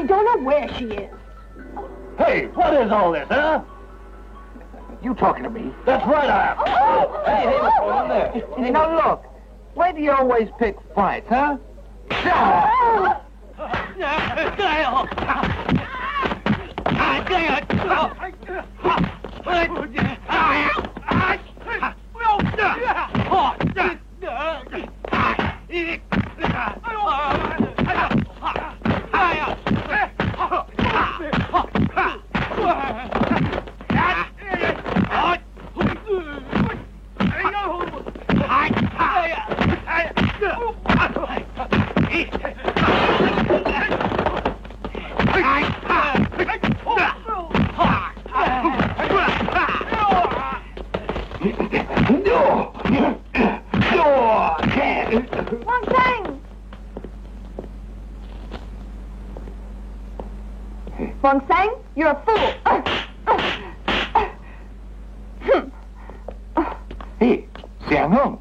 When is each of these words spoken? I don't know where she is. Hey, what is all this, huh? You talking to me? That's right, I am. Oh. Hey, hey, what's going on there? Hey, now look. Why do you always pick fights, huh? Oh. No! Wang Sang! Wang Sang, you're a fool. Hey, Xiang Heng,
I 0.00 0.04
don't 0.04 0.24
know 0.24 0.46
where 0.46 0.66
she 0.78 0.84
is. 0.86 1.14
Hey, 2.16 2.46
what 2.54 2.72
is 2.72 2.90
all 2.90 3.12
this, 3.12 3.28
huh? 3.28 3.62
You 5.02 5.12
talking 5.14 5.42
to 5.42 5.50
me? 5.50 5.74
That's 5.84 6.06
right, 6.06 6.30
I 6.30 6.52
am. 6.52 6.56
Oh. 6.58 7.22
Hey, 7.26 7.50
hey, 7.50 7.60
what's 7.60 7.78
going 7.78 7.92
on 7.92 8.08
there? 8.08 8.30
Hey, 8.56 8.70
now 8.70 8.96
look. 8.96 9.24
Why 9.74 9.92
do 9.92 10.00
you 10.00 10.10
always 10.10 10.48
pick 10.58 10.78
fights, 10.94 11.26
huh? 11.28 11.58
Oh. 12.12 13.20
No! 45.40 45.46
Wang 55.64 55.84
Sang! 55.88 56.22
Wang 61.22 61.40
Sang, 61.48 61.70
you're 61.96 62.10
a 62.10 62.22
fool. 62.26 62.52
Hey, 67.18 67.46
Xiang 67.88 68.12
Heng, 68.12 68.38